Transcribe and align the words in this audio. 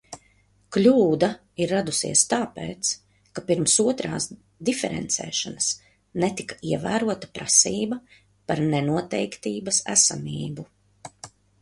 Kļūda 0.75 1.27
ir 1.63 1.73
radusies 1.75 2.23
tāpēc, 2.31 2.89
ka 3.39 3.43
pirms 3.51 3.75
otrās 3.83 4.27
diferencēšanas 4.71 5.69
netika 6.27 6.59
ievērota 6.73 7.31
prasība 7.39 8.03
par 8.51 8.65
nenoteiktības 8.75 9.83
esamību. 9.99 10.67